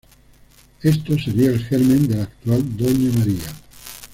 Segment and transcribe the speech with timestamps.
[0.81, 3.53] Esto sería el germen de la actual Doña María.